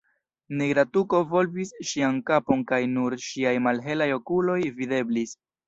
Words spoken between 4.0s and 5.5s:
okuloj videblis.